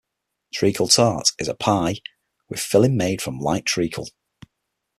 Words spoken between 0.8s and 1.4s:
tart